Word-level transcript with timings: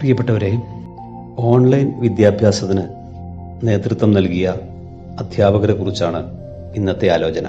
പ്രിയപ്പെട്ടവരെ 0.00 0.62
ഓൺലൈൻ 1.38 2.00
വിദ്യാഭ്യാസത്തിന് 2.00 2.82
നേതൃത്വം 3.62 4.12
നൽകിയ 4.12 4.54
അധ്യാപകരെ 5.18 5.72
കുറിച്ചാണ് 5.72 6.26
ഇന്നത്തെ 6.76 7.08
ആലോചന. 7.08 7.46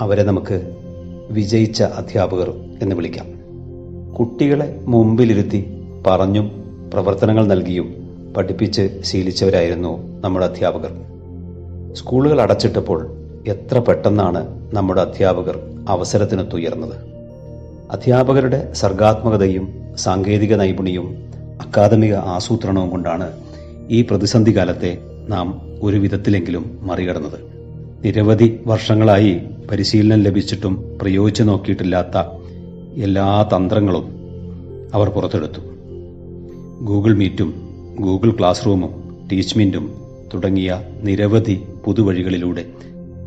അവരെ 0.00 0.22
നമുക്ക് 0.22 0.76
വിജയിച്ച 1.30 1.82
അധ്യാപകർ 1.82 2.54
എന്ന് 2.82 2.96
വിളിക്കാം. 2.96 3.26
കുട്ടികളെ 4.14 4.80
മുമ്പിലിരുത്തി 4.80 5.82
പറഞ്ഞും 6.06 6.64
പ്രവർത്തനങ്ങൾ 6.94 7.46
നൽകിയും 7.46 7.94
പഠിപ്പിച്ച് 8.36 9.00
ശീലിച്ചവരായിരുന്നു 9.04 10.20
നമ്മുടെ 10.20 10.46
അധ്യാപകർ. 10.46 10.90
സ്കൂളുകൾ 11.94 12.40
അടച്ചിട്ടപ്പോൾ 12.40 13.10
എത്ര 13.46 13.78
പെട്ടെന്നാണ് 13.78 14.70
നമ്മുടെ 14.74 15.00
അധ്യാപകർ 15.00 15.60
അവസരത്തിനൊത്തുയർന്നത്. 15.88 17.11
അധ്യാപകരുടെ 17.92 18.72
സർഗാത്മകതയും 18.72 19.94
സാങ്കേതിക 19.96 20.54
നൈപുണ്യവും 20.54 21.16
അക്കാദമിക 21.60 22.14
ആസൂത്രണവും 22.14 22.90
കൊണ്ടാണ് 22.90 23.32
ഈ 23.90 24.02
പ്രതിസന്ധി 24.02 24.56
കാലത്തെ 24.56 24.98
നാം 25.28 25.60
ഒരു 25.82 25.96
വിധത്തിലെങ്കിലും 25.96 26.78
മറികടന്നത്. 26.82 27.38
നിരവധി 28.04 28.60
വർഷങ്ങളായി 28.66 29.40
പരിശീലനം 29.70 30.22
ലഭിച്ചിട്ടും 30.22 30.98
പ്രയോഗിച്ചു 31.02 31.42
നോക്കിയിട്ടില്ലാത്ത 31.42 32.16
എല്ലാ 33.02 33.50
തന്ത്രങ്ങളും 33.56 34.06
അവർ 34.94 35.08
പുറത്തെടുത്തു. 35.08 35.60
ഗൂഗിൾ 36.84 37.14
മീറ്റും 37.14 37.54
ഗൂഗിൾ 38.00 38.30
ക്ലാസ് 38.30 38.66
റൂമും 38.66 39.22
ടീച്ച്മെന്റും 39.32 39.92
തുടങ്ങിയ 40.34 40.82
നിരവധി 41.02 41.62
പുതുവഴികളിലൂടെ 41.84 42.64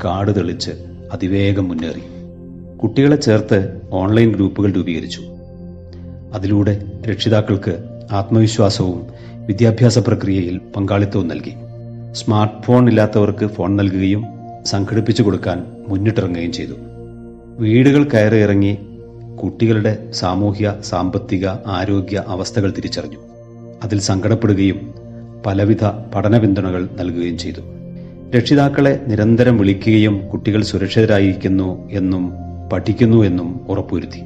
കാട് 0.05 0.35
തെളിച്ച് 0.35 0.71
അതിവേഗം 1.13 1.67
മുന്നേറി. 1.67 2.03
കുട്ടികളെ 2.83 3.15
ചേർത്ത് 3.15 3.81
ഓൺലൈൻ 3.91 4.31
ഗ്രൂപ്പുകൾ 4.31 4.71
രൂപീകരിച്ചു. 4.71 5.21
അതിലൂടെ 6.33 6.81
രക്ഷിതാക്കൾക്ക് 7.09 7.89
ആത്മവിശ്വാസവും 8.11 9.07
വിദ്യാഭ്യാസ 9.35 9.99
പ്രക്രിയയിൽ 9.99 10.57
പങ്കാളിത്തവും 10.75 11.27
നൽകി. 11.27 11.53
സ്മാർട്ട് 12.13 12.63
ഫോൺ 12.63 12.87
ഇല്ലാത്തവർക്ക് 12.87 13.47
ഫോൺ 13.47 13.75
നൽകുകയും 13.75 14.23
സംഘടിപ്പിച്ചു 14.65 15.23
കൊടുക്കാൻ 15.23 15.65
മുന്നിട്ടിറങ്ങുകയും 15.87 16.51
ചെയ്തു. 16.51 16.73
വീടുകൾ 17.59 18.03
കയറി 18.03 18.37
ഇറങ്ങി 18.37 18.77
കുട്ടികളുടെ 19.43 20.11
സാമൂഹ്യ 20.11 20.75
സാമ്പത്തിക 20.83 21.47
ആരോഗ്യ 21.47 22.23
അവസ്ഥകൾ 22.27 22.71
തിരിച്ചറിഞ്ഞു. 22.71 23.17
അതിൽ 23.83 23.99
സങ്കടപ്പെടുകയും 23.99 24.93
പലവിധ 25.45 25.83
പഠന 26.15 26.37
പിന്തുണകൾ 26.37 26.89
നൽകുകയും 26.99 27.37
ചെയ്തു. 27.37 27.61
രക്ഷിതാക്കളെ 28.35 29.05
നിരന്തരം 29.07 29.57
വിളിക്കുകയും 29.57 30.27
കുട്ടികൾ 30.27 30.63
സുരക്ഷിതരായിരിക്കുന്നു 30.63 31.89
എന്നും 31.91 32.44
പഠിക്കുന്നു 32.71 33.23
എന്നും 33.23 33.65
ഉറപ്പുവരുത്തി. 33.69 34.21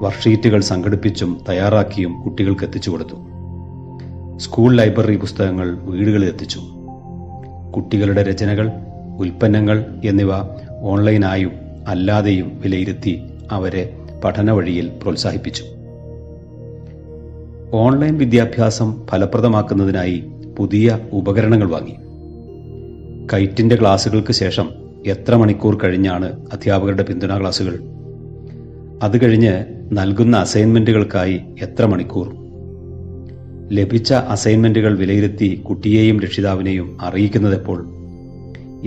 വർക്ക്ഷീറ്റുകൾ 0.00 0.60
സംഘടിപ്പിച്ചും 0.60 1.44
തയ്യാറാക്കിയും 1.48 2.22
കുട്ടികൾക്ക് 2.22 2.64
എത്തിച്ചു 2.64 2.90
കൊടുത്തു. 2.90 3.16
സ്കൂൾ 4.38 4.74
ലൈബ്രറി 4.74 5.16
പുസ്തകങ്ങൾ 5.16 5.78
വീടുകളിൽ 5.78 6.28
എത്തിച്ചു. 6.28 6.60
കുട്ടികളുടെ 7.76 8.22
രചനകൾ 8.22 8.70
ഉൽപ്പന്നങ്ങൾ 9.18 9.84
എന്നിവ 10.04 10.28
ഓൺലൈനായും 10.80 11.52
അല്ലാതെയും 11.88 12.60
വിലയിരുത്തി 12.60 13.22
അവരെ 13.50 13.96
പഠന 14.24 14.50
വഴിയിൽ 14.50 14.90
പ്രോത്സാഹിപ്പിച്ചു. 15.02 15.64
ഓൺലൈൻ 17.72 18.18
വിദ്യാഭ്യാസം 18.18 19.06
ഫലപ്രദമാക്കുന്നതിനായി 19.06 20.24
പുതിയ 20.58 20.98
ഉപകരണങ്ങൾ 21.12 21.70
വാങ്ങി. 21.70 21.96
കൈറ്റിന്റെ 23.32 23.76
ക്ലാസുകൾക്ക് 23.76 24.32
ശേഷം 24.32 24.79
എത്ര 25.06 25.34
മണിക്കൂർ 25.36 25.78
കഴിഞ്ഞാണ് 25.84 26.46
അധ്യാപകരുടെ 26.52 27.02
പിന്തുണാ 27.02 27.38
ക്ലാസുകൾ? 27.38 27.78
അത് 29.02 29.24
കഴിഞ്ഞ് 29.24 29.64
നൽകുന്ന 29.92 30.36
അസൈൻമെന്റുകൾക്കായി 30.36 31.40
എത്ര 31.62 31.86
മണിക്കൂർ? 31.86 32.34
ലഭിച്ച 33.72 34.12
അസൈൻമെന്റുകൾ 34.12 34.98
വിലയിരുത്തി 34.98 35.62
കുട്ടിയെയും 35.68 36.20
രക്ഷിതാവിനെയും 36.20 36.98
അറിയിക്കുന്നതെപ്പോൾ 37.00 37.84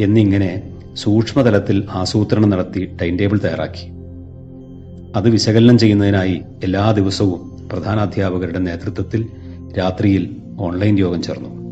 എന്നിങ്ങനെ 0.01 0.73
സൂക്ഷ്മതലത്തിൽ 0.95 1.83
ആസൂത്രണം 1.91 2.49
നടത്തി 2.49 2.97
ടൈം 3.01 3.17
ടേബിൾ 3.17 3.37
തയ്യാറാക്കി. 3.37 3.91
അത് 5.15 5.29
വിശകലനം 5.29 5.77
ചെയ്യുന്നതിനായി 5.77 6.41
എല്ലാ 6.63 6.91
ദിവസവും 6.91 7.69
പ്രധാനാധ്യാപകരുടെ 7.69 8.59
നേതൃത്വത്തിൽ 8.59 9.29
രാത്രിയിൽ 9.77 10.35
ഓൺലൈൻ 10.59 10.99
യോഗം 10.99 11.21
ചേർന്നു. 11.21 11.62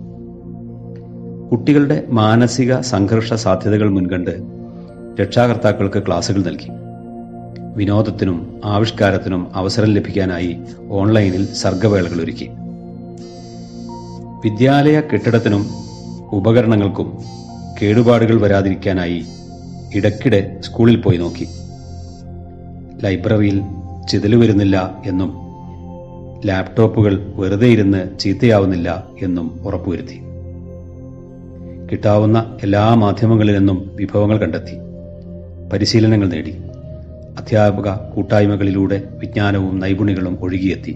കുട്ടികളുടെ 1.51 2.05
മാനസിക 2.09 2.79
സംഘർഷ 2.79 3.33
സാധ്യതകൾ 3.33 3.89
മുൻകണ്ട് 3.89 4.31
രക്ഷാകർത്താക്കൾക്ക് 5.21 6.03
ക്ലാസുകൾ 6.07 6.43
നൽകി. 6.43 6.69
വിനോദത്തിനും 7.75 8.61
ആവിഷ്കാരത്തിനും 8.65 9.51
അവസരം 9.55 9.93
ലഭിക്കാനായി 9.93 10.57
ഓൺലൈനിൽ 10.89 11.53
സർഗവേളകൾ 11.53 12.21
ഒരുക്കി. 12.21 12.47
വിദ്യാലയ 14.45 15.01
കെട്ടിടത്തിനും 15.01 15.65
ഉപകരണങ്ങൾക്കും 16.31 17.19
കേടുപാടുകൾ 17.81 18.41
വരാതിരിക്കാനായി 18.41 19.25
ഇടയ്ക്കിടെ 19.95 20.57
സ്കൂളിൽ 20.61 21.01
പോയി 21.01 21.17
നോക്കി. 21.17 21.47
ലൈബ്രറിയിൽ 23.03 23.61
ചിതൽ 24.11 24.35
വരുന്നില്ല 24.35 25.01
എന്നും 25.05 25.31
ലാപ്ടോപ്പുകൾ 26.45 27.33
വെറുതെ 27.35 27.67
ഇരുന്ന് 27.67 28.19
ചീത്തയാവുന്നില്ല 28.19 29.07
എന്നും 29.21 29.59
ഉറപ്പുവരുത്തി. 29.65 30.30
കിട്ടാവുന്ന 31.91 32.57
എല്ലാ 32.63 32.93
മാധ്യമങ്ങളിൽ 32.93 33.57
നിന്നും 33.57 33.91
വിഭവങ്ങൾ 33.95 34.37
കണ്ടെത്തി. 34.37 34.77
പരിശീലനങ്ങൾ 35.73 36.29
നേടി. 36.29 36.57
അധ്യാപക 37.37 37.95
കൂട്ടായ്മകളിലൂടെ 38.15 39.03
വിജ്ഞാനവും 39.17 39.79
നൈപുണികളും 39.79 40.37
ഒഴുകിയെത്തി. 40.41 40.95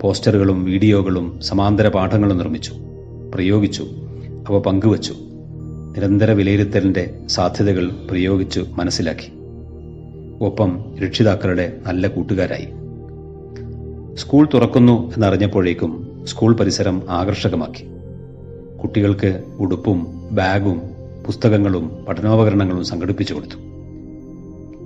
പോസ്റ്ററുകളും 0.00 0.64
വീഡിയോകളും 0.64 1.40
സമാന്തര 1.40 1.88
പാഠങ്ങളും 1.88 2.38
നിർമ്മിച്ചു 2.38 2.74
പ്രയോഗിച്ചു 3.34 3.82
അവ 4.48 4.58
പങ്കുവച്ചു. 4.58 5.14
നിരന്തര 5.96 6.30
വിലയിരുത്തലിന്റെ 6.30 7.14
സാധ്യതകൾ 7.28 7.90
പ്രയോഗിച്ചു 8.10 8.66
മനസ്സിലാക്കി. 8.72 9.32
ഒപ്പം 10.40 10.84
രക്ഷിതാക്കളുടെ 11.04 11.78
നല്ല 11.86 12.06
കൂട്ടുകാരായി. 12.06 12.68
സ്കൂൾ 14.14 14.48
തുറക്കുന്നു 14.54 15.12
എന്നറിഞ്ഞപ്പോഴേക്കും 15.14 16.22
സ്കൂൾ 16.24 16.56
പരിസരം 16.56 17.02
ആകർഷകമാക്കി. 17.08 17.84
കുട്ടികൾക്ക് 18.82 19.42
ഉടുപ്പും 19.58 20.06
ബാഗും 20.32 20.82
പുസ്തകങ്ങളും 21.26 22.04
പഠനോപകരണങ്ങളും 22.08 22.84
സംഘടിപ്പിച്ചു 22.84 23.34
കൊടുത്തു. 23.34 23.58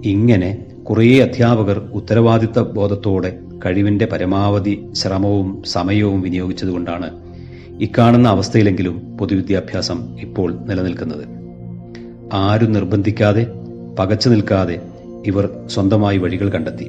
ഇങ്ങനെ 0.08 0.66
കുറേ 0.90 1.18
അധ്യാപകർ 1.18 1.78
ഉത്തരവാദിത്ത 1.78 2.58
ബോധത്തോടെ 2.58 3.38
കഴിവിന്റെ 3.66 4.06
പരമാവധി 4.06 4.86
ശ്രമവും 4.92 5.62
സമയവും 5.66 6.20
വിനിയോഗിച്ചതുകൊണ്ടാണ് 6.20 7.08
ഇക്കാണുന്ന 7.80 8.28
അവസ്ഥയിലെങ്കിലും 8.28 9.16
പൊതുവിദ്യാഭ്യാസം 9.16 10.20
ഇപ്പോൾ 10.20 10.58
നിലനിൽക്കുന്നത്. 10.66 11.24
ആരും 12.32 12.72
നിർബന്ധിക്കാതെ 12.72 13.46
പകച്ചു 13.98 14.28
നിൽക്കാതെ 14.28 14.80
ഇവർ 15.26 15.48
സ്വന്തമായി 15.66 16.18
വഴികൾ 16.18 16.48
കണ്ടെത്തി. 16.48 16.88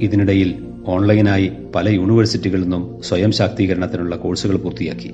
ഇതിനിടയിൽ 0.00 0.54
ഓൺലൈനായി 0.86 1.52
പല 1.74 1.88
യൂണിവേഴ്സിറ്റികളിൽ 1.88 2.62
നിന്നും 2.62 3.02
സ്വയം 3.02 3.32
ശാക്തീകരണത്തിനുള്ള 3.32 4.16
കോഴ്സുകൾ 4.16 4.56
പൂർത്തിയാക്കി. 4.56 5.10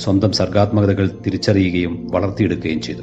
സ്വന്തം 0.00 0.32
സർഗാത്മകതകൾ 0.32 1.10
തിരിച്ചറിയുകയും 1.26 2.08
വളർത്തിയെടുക്കുകയും 2.10 2.80
ചെയ്തു. 2.80 3.02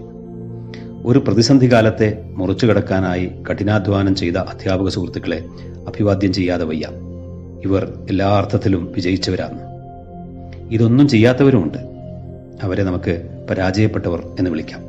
ഒരു 1.06 1.20
പ്രതിസന്ധി 1.20 1.72
കാലത്തെ 1.72 2.24
മുറിച്ചുകടക്കാനായി 2.36 3.32
കഠിനാധ്വാനം 3.52 4.16
ചെയ്ത 4.16 4.38
അധ്യാപക 4.38 4.90
സുഹൃത്തുക്കളെ 4.90 5.46
അഭിവാദ്യം 5.88 6.34
ചെയ്യാതെ 6.34 6.66
വയ്യ. 6.66 6.88
ഇവർ 7.66 8.06
എല്ലാ 8.10 8.28
അർത്ഥത്തിലും 8.28 8.92
വിജയിച്ചവരാണ്. 8.96 9.60
ഇതൊന്നും 10.74 11.08
ചെയ്യാത്തവരുമുണ്ട്. 11.08 11.78
അവരെ 12.64 12.84
നമുക്ക് 12.84 13.46
പരാജയപ്പെട്ടവർ 13.50 14.36
എന്ന് 14.40 14.52
വിളിക്കാം. 14.52 14.87